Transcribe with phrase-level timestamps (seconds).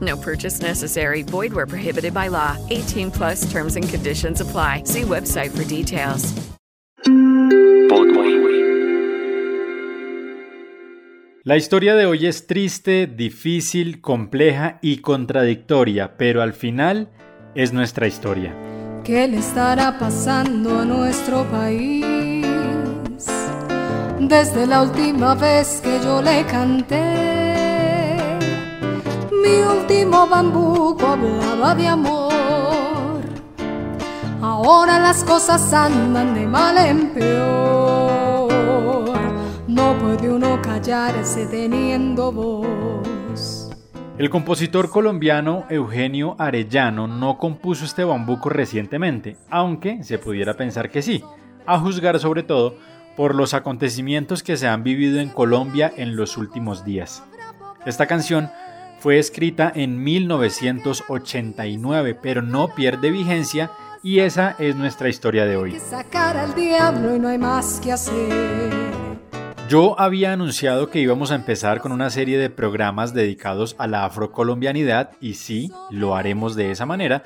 [0.00, 1.22] No purchase necessary.
[1.22, 2.56] Void where prohibited by law.
[2.68, 4.82] 18 plus terms and conditions apply.
[4.84, 6.34] See website for details.
[11.48, 17.08] La historia de hoy es triste, difícil, compleja y contradictoria, pero al final
[17.54, 18.54] es nuestra historia.
[19.02, 22.44] ¿Qué le estará pasando a nuestro país?
[24.20, 27.37] Desde la última vez que yo le canté,
[29.48, 33.22] mi último bambuco hablaba de amor.
[34.40, 38.48] Ahora las cosas andan de mal en peor.
[39.66, 43.70] No puede uno callarse teniendo voz.
[44.18, 51.02] El compositor colombiano Eugenio Arellano no compuso este bambuco recientemente, aunque se pudiera pensar que
[51.02, 51.22] sí,
[51.66, 52.76] a juzgar sobre todo
[53.16, 57.22] por los acontecimientos que se han vivido en Colombia en los últimos días.
[57.86, 58.50] Esta canción
[58.98, 63.70] fue escrita en 1989, pero no pierde vigencia
[64.02, 65.78] y esa es nuestra historia de hoy.
[69.68, 74.06] Yo había anunciado que íbamos a empezar con una serie de programas dedicados a la
[74.06, 77.22] afrocolombianidad y sí, lo haremos de esa manera,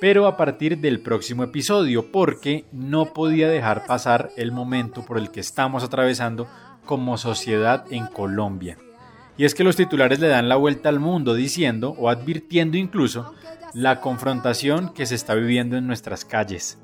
[0.00, 5.30] pero a partir del próximo episodio porque no podía dejar pasar el momento por el
[5.30, 6.46] que estamos atravesando
[6.84, 8.76] como sociedad en Colombia.
[9.38, 13.32] Y es que los titulares le dan la vuelta al mundo diciendo o advirtiendo incluso
[13.72, 16.78] la confrontación que se está viviendo en nuestras calles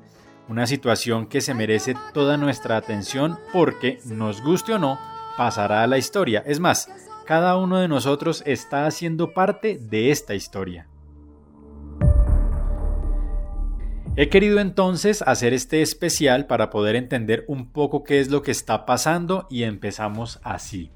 [0.47, 4.99] una situación que se merece toda nuestra atención porque, nos guste o no,
[5.37, 6.43] pasará a la historia.
[6.45, 6.89] Es más,
[7.25, 10.87] cada uno de nosotros está haciendo parte de esta historia.
[14.17, 18.51] He querido entonces hacer este especial para poder entender un poco qué es lo que
[18.51, 20.91] está pasando y empezamos así.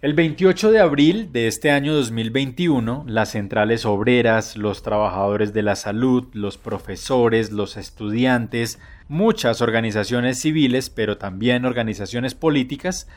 [0.00, 5.74] El 28 de abril de este año 2021, las centrales obreras, los trabajadores de la
[5.74, 8.78] salud, los profesores, los estudiantes,
[9.08, 13.08] muchas organizaciones civiles, pero también organizaciones políticas,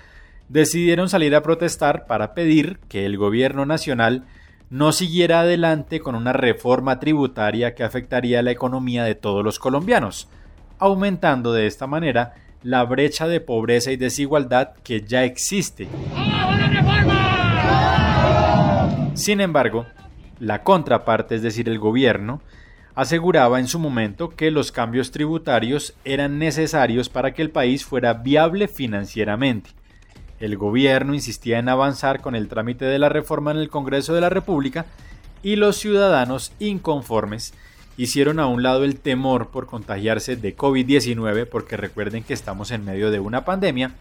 [0.50, 4.24] decidieron salir a protestar para pedir que el gobierno nacional
[4.72, 10.30] no siguiera adelante con una reforma tributaria que afectaría la economía de todos los colombianos,
[10.80, 15.88] aumentando de esta manera la brecha de pobreza y desigualdad que ya existe.
[19.14, 19.86] Sin embargo,
[20.40, 22.42] la contraparte, es decir, el gobierno,
[22.96, 28.14] aseguraba en su momento que los cambios tributarios eran necesarios para que el país fuera
[28.14, 29.72] viable financieramente.
[30.40, 34.22] El gobierno insistía en avanzar con el trámite de la reforma en el Congreso de
[34.22, 34.86] la República
[35.44, 37.54] y los ciudadanos inconformes
[37.98, 42.86] hicieron a un lado el temor por contagiarse de COVID-19, porque recuerden que estamos en
[42.86, 43.96] medio de una pandemia,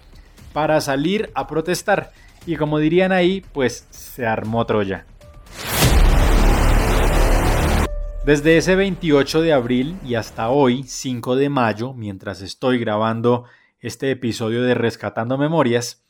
[0.53, 2.13] para salir a protestar.
[2.47, 5.07] Y como dirían ahí, pues se armó Troya.
[8.25, 13.45] Desde ese 28 de abril y hasta hoy, 5 de mayo, mientras estoy grabando
[13.81, 16.05] este episodio de Rescatando Memorias,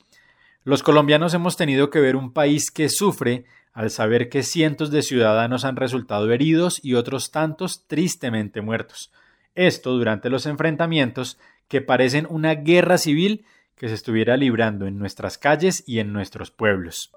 [0.65, 5.03] los colombianos hemos tenido que ver un país que sufre al saber que cientos de
[5.03, 9.13] ciudadanos han resultado heridos y otros tantos tristemente muertos.
[9.55, 11.39] Esto durante los enfrentamientos
[11.69, 13.45] que parecen una guerra civil
[13.77, 17.13] que se estuviera librando en nuestras calles y en nuestros pueblos.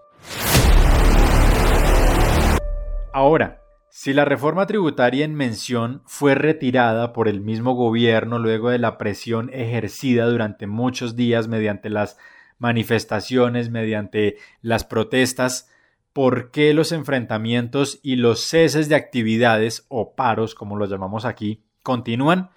[3.14, 3.60] Ahora,
[3.90, 8.98] si la reforma tributaria en mención fue retirada por el mismo gobierno luego de la
[8.98, 12.18] presión ejercida durante muchos días mediante las
[12.58, 15.70] manifestaciones, mediante las protestas,
[16.14, 21.64] por qué los enfrentamientos y los ceses de actividades o paros, como los llamamos aquí,
[21.82, 22.52] continúan,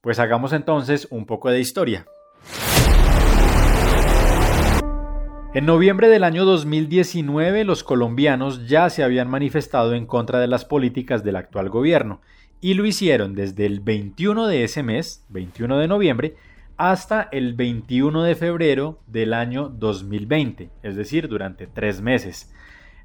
[0.00, 2.06] pues hagamos entonces un poco de historia.
[5.54, 10.64] En noviembre del año 2019 los colombianos ya se habían manifestado en contra de las
[10.64, 12.20] políticas del actual gobierno
[12.60, 16.36] y lo hicieron desde el 21 de ese mes, 21 de noviembre,
[16.76, 22.52] hasta el 21 de febrero del año 2020, es decir, durante tres meses.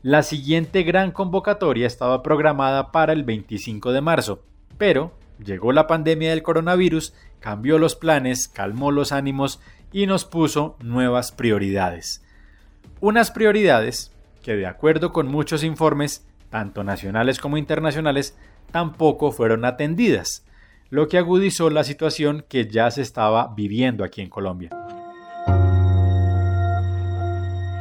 [0.03, 4.41] La siguiente gran convocatoria estaba programada para el 25 de marzo,
[4.79, 9.61] pero llegó la pandemia del coronavirus, cambió los planes, calmó los ánimos
[9.91, 12.25] y nos puso nuevas prioridades.
[12.99, 14.11] Unas prioridades
[14.41, 18.35] que, de acuerdo con muchos informes, tanto nacionales como internacionales,
[18.71, 20.43] tampoco fueron atendidas,
[20.89, 24.71] lo que agudizó la situación que ya se estaba viviendo aquí en Colombia.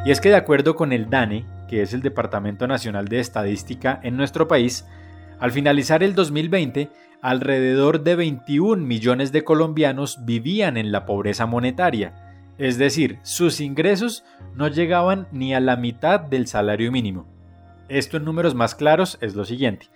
[0.05, 4.01] Y es que de acuerdo con el DANE, que es el Departamento Nacional de Estadística
[4.03, 4.89] en nuestro país,
[5.39, 6.91] al finalizar el 2020,
[7.23, 14.25] alrededor de 21 millones de colombianos vivían en la pobreza monetaria, es decir, sus ingresos
[14.57, 17.29] no llegaban ni a la mitad del salario mínimo.
[17.89, 19.87] Esto en números más claros es lo siguiente.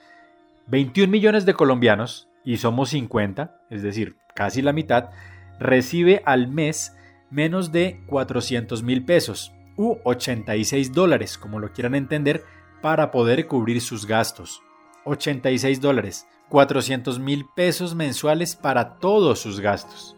[0.68, 5.10] 21 millones de colombianos, y somos 50, es decir, casi la mitad,
[5.58, 6.96] recibe al mes
[7.30, 12.44] menos de 400 mil pesos u 86 dólares, como lo quieran entender,
[12.82, 14.62] para poder cubrir sus gastos.
[15.04, 20.16] 86 dólares, 400 mil pesos mensuales para todos sus gastos.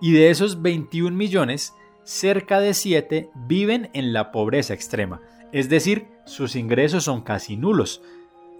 [0.00, 1.74] Y de esos 21 millones,
[2.04, 5.20] cerca de 7 viven en la pobreza extrema,
[5.52, 8.02] es decir, sus ingresos son casi nulos.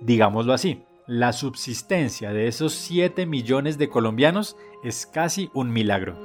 [0.01, 6.17] Digámoslo así, la subsistencia de esos 7 millones de colombianos es casi un milagro.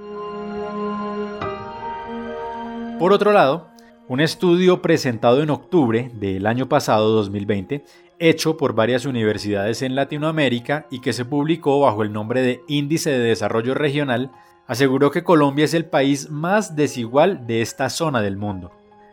[3.00, 3.70] Por otro lado,
[4.10, 7.86] un estudio presentado en octubre del año pasado 2020,
[8.20, 13.12] hecho por varias universidades en Latinoamérica y que se publicó bajo el nombre de Índice
[13.12, 14.32] de Desarrollo Regional,
[14.68, 18.72] aseguró que Colombia es el país más desigual de esta zona del mundo,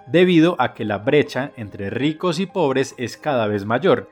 [0.09, 4.11] debido a que la brecha entre ricos y pobres es cada vez mayor,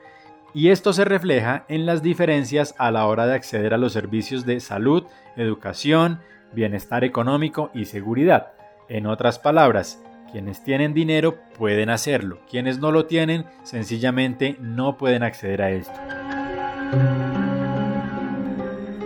[0.53, 4.45] y esto se refleja en las diferencias a la hora de acceder a los servicios
[4.45, 5.03] de salud,
[5.35, 6.21] educación,
[6.53, 8.53] bienestar económico y seguridad.
[8.87, 15.23] En otras palabras, quienes tienen dinero pueden hacerlo, quienes no lo tienen sencillamente no pueden
[15.23, 15.99] acceder a esto.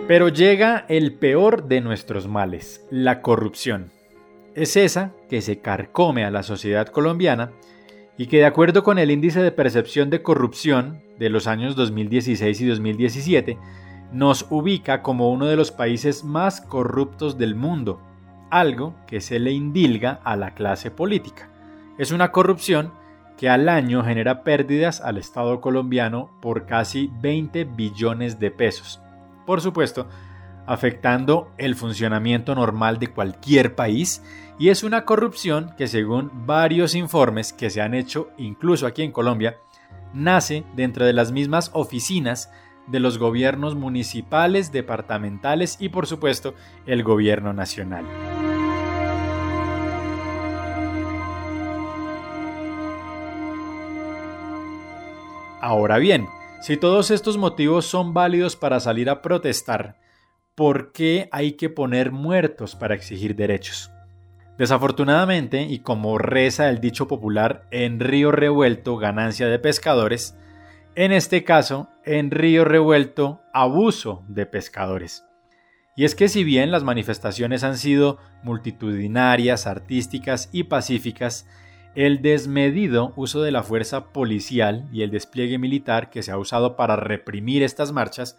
[0.06, 3.90] Pero llega el peor de nuestros males, la corrupción.
[4.54, 7.52] Es esa que se carcome a la sociedad colombiana
[8.16, 12.60] y que de acuerdo con el índice de percepción de corrupción de los años 2016
[12.60, 13.58] y 2017,
[14.12, 18.00] nos ubica como uno de los países más corruptos del mundo,
[18.54, 21.48] algo que se le indilga a la clase política.
[21.98, 22.92] Es una corrupción
[23.36, 29.00] que al año genera pérdidas al Estado colombiano por casi 20 billones de pesos.
[29.44, 30.06] Por supuesto,
[30.66, 34.22] afectando el funcionamiento normal de cualquier país
[34.56, 39.10] y es una corrupción que según varios informes que se han hecho incluso aquí en
[39.10, 39.58] Colombia,
[40.12, 42.52] nace dentro de las mismas oficinas
[42.86, 46.54] de los gobiernos municipales, departamentales y por supuesto
[46.86, 48.04] el gobierno nacional.
[55.66, 56.28] Ahora bien,
[56.60, 59.98] si todos estos motivos son válidos para salir a protestar,
[60.54, 63.90] ¿por qué hay que poner muertos para exigir derechos?
[64.58, 70.36] Desafortunadamente, y como reza el dicho popular, en río revuelto ganancia de pescadores,
[70.96, 75.24] en este caso, en río revuelto abuso de pescadores.
[75.96, 81.46] Y es que si bien las manifestaciones han sido multitudinarias, artísticas y pacíficas,
[81.94, 86.76] el desmedido uso de la fuerza policial y el despliegue militar que se ha usado
[86.76, 88.38] para reprimir estas marchas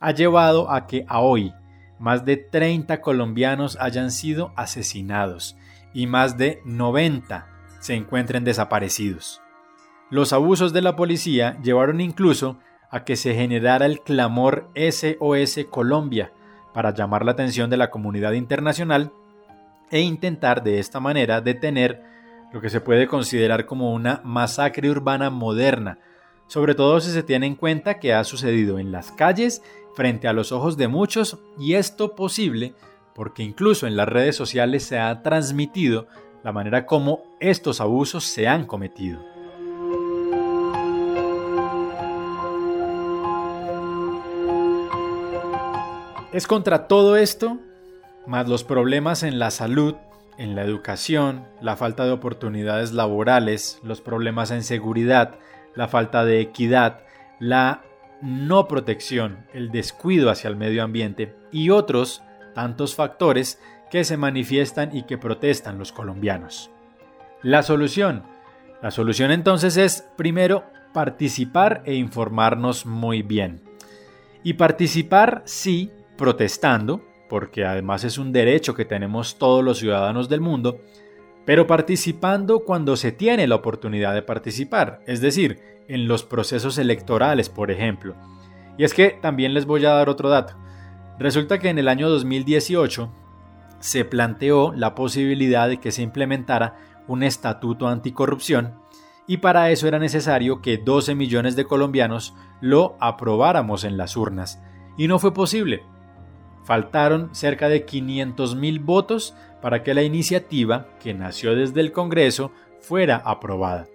[0.00, 1.52] ha llevado a que a hoy
[1.98, 5.56] más de 30 colombianos hayan sido asesinados
[5.94, 7.46] y más de 90
[7.78, 9.40] se encuentren desaparecidos.
[10.10, 12.58] Los abusos de la policía llevaron incluso
[12.90, 16.32] a que se generara el clamor SOS Colombia
[16.74, 19.12] para llamar la atención de la comunidad internacional
[19.90, 22.11] e intentar de esta manera detener
[22.52, 25.98] lo que se puede considerar como una masacre urbana moderna,
[26.46, 29.62] sobre todo si se tiene en cuenta que ha sucedido en las calles
[29.94, 32.74] frente a los ojos de muchos y esto posible
[33.14, 36.06] porque incluso en las redes sociales se ha transmitido
[36.42, 39.20] la manera como estos abusos se han cometido.
[46.32, 47.58] Es contra todo esto,
[48.26, 49.94] más los problemas en la salud,
[50.38, 55.38] en la educación, la falta de oportunidades laborales, los problemas en seguridad,
[55.74, 57.00] la falta de equidad,
[57.38, 57.82] la
[58.22, 62.22] no protección, el descuido hacia el medio ambiente y otros
[62.54, 63.60] tantos factores
[63.90, 66.70] que se manifiestan y que protestan los colombianos.
[67.42, 68.22] La solución.
[68.80, 73.62] La solución entonces es, primero, participar e informarnos muy bien.
[74.42, 80.42] Y participar, sí, protestando, porque además es un derecho que tenemos todos los ciudadanos del
[80.42, 80.82] mundo,
[81.46, 85.58] pero participando cuando se tiene la oportunidad de participar, es decir,
[85.88, 88.14] en los procesos electorales, por ejemplo.
[88.76, 90.58] Y es que también les voy a dar otro dato.
[91.18, 93.10] Resulta que en el año 2018
[93.80, 96.76] se planteó la posibilidad de que se implementara
[97.08, 98.74] un estatuto anticorrupción
[99.26, 104.60] y para eso era necesario que 12 millones de colombianos lo aprobáramos en las urnas.
[104.98, 105.82] Y no fue posible.
[106.64, 112.52] Faltaron cerca de 500 mil votos para que la iniciativa, que nació desde el Congreso,
[112.80, 113.86] fuera aprobada.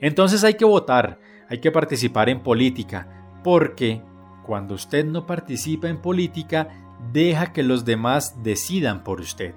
[0.00, 4.02] Entonces hay que votar, hay que participar en política, porque
[4.42, 6.68] cuando usted no participa en política,
[7.12, 9.54] deja que los demás decidan por usted.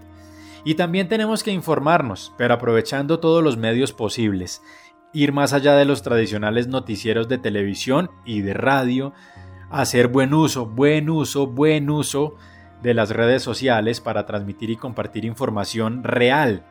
[0.65, 4.62] Y también tenemos que informarnos, pero aprovechando todos los medios posibles,
[5.13, 9.13] ir más allá de los tradicionales noticieros de televisión y de radio,
[9.70, 12.36] hacer buen uso, buen uso, buen uso
[12.84, 16.66] de las redes sociales para transmitir y compartir información real,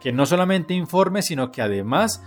[0.00, 2.24] que no solamente informe, sino que además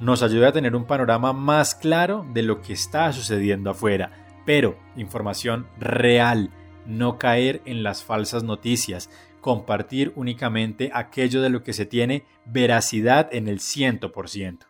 [0.00, 4.12] nos ayude a tener un panorama más claro de lo que está sucediendo afuera,
[4.46, 6.50] pero información real,
[6.86, 9.10] no caer en las falsas noticias,
[9.40, 14.69] compartir únicamente aquello de lo que se tiene veracidad en el 100%.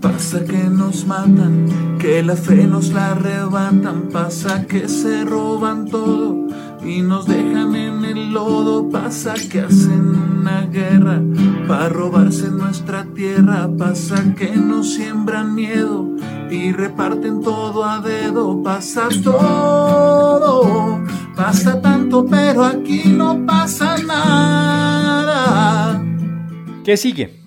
[0.00, 6.46] Pasa que nos matan, que la fe nos la arrebatan, pasa que se roban todo
[6.84, 8.90] y nos dejan en el lodo.
[8.90, 11.22] Pasa que hacen una guerra
[11.66, 13.70] para robarse nuestra tierra.
[13.78, 16.06] Pasa que nos siembran miedo
[16.50, 18.62] y reparten todo a dedo.
[18.62, 21.00] Pasa todo,
[21.34, 25.44] pasa tanto, pero aquí no pasa nada.
[26.84, 27.43] ¿Qué sigue?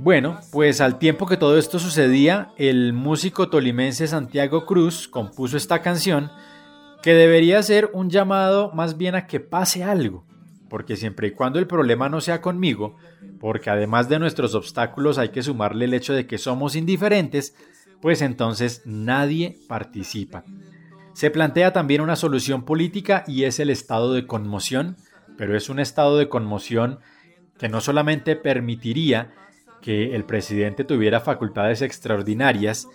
[0.00, 5.82] Bueno, pues al tiempo que todo esto sucedía, el músico tolimense Santiago Cruz compuso esta
[5.82, 6.30] canción
[7.02, 10.24] que debería ser un llamado más bien a que pase algo,
[10.70, 12.94] porque siempre y cuando el problema no sea conmigo,
[13.40, 17.56] porque además de nuestros obstáculos hay que sumarle el hecho de que somos indiferentes,
[18.00, 20.44] pues entonces nadie participa.
[21.12, 24.96] Se plantea también una solución política y es el estado de conmoción,
[25.36, 27.00] pero es un estado de conmoción
[27.58, 29.32] que no solamente permitiría
[29.80, 32.88] que el presidente tuviera facultades extraordinarias,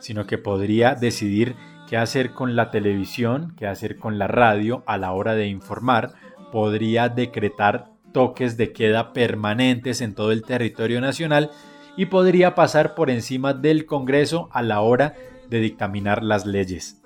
[0.00, 1.56] sino que podría decidir
[1.88, 6.12] qué hacer con la televisión, qué hacer con la radio a la hora de informar,
[6.52, 11.50] podría decretar toques de queda permanentes en todo el territorio nacional
[11.96, 15.14] y podría pasar por encima del Congreso a la hora
[15.48, 17.02] de dictaminar las leyes.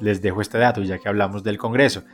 [0.00, 2.04] Les dejo este dato ya que hablamos del Congreso.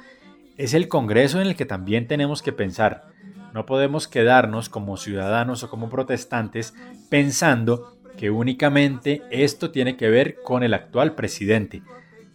[0.57, 3.09] Es el Congreso en el que también tenemos que pensar.
[3.53, 6.75] No podemos quedarnos como ciudadanos o como protestantes
[7.09, 11.83] pensando que únicamente esto tiene que ver con el actual presidente.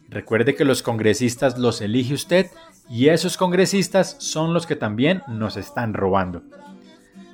[0.10, 2.48] Recuerde que los congresistas los elige usted
[2.90, 6.44] y esos congresistas son los que también nos están robando.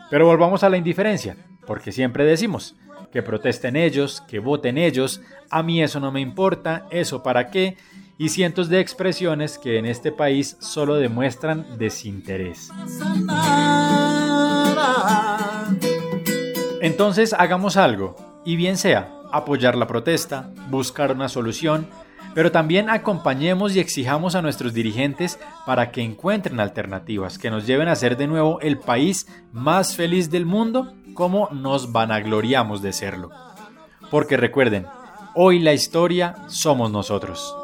[0.09, 2.75] Pero volvamos a la indiferencia, porque siempre decimos
[3.11, 7.77] que protesten ellos, que voten ellos, a mí eso no me importa, eso para qué,
[8.21, 12.69] y cientos de expresiones que en este país solo demuestran desinterés.
[16.81, 21.87] Entonces hagamos algo, y bien sea apoyar la protesta, buscar una solución,
[22.35, 27.87] pero también acompañemos y exijamos a nuestros dirigentes para que encuentren alternativas que nos lleven
[27.87, 33.31] a ser de nuevo el país más feliz del mundo como nos vanagloriamos de serlo.
[34.11, 34.85] Porque recuerden,
[35.33, 37.55] hoy la historia somos nosotros.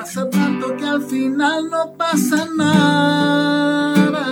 [0.00, 4.24] Pasa tanto que al final no pasa nada.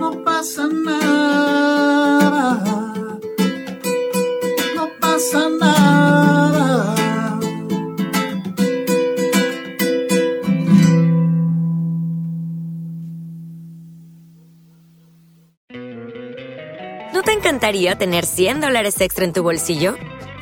[0.00, 2.64] No pasa nada.
[4.74, 6.94] No pasa nada.
[17.12, 19.96] ¿No te encantaría tener 100 dólares extra en tu bolsillo?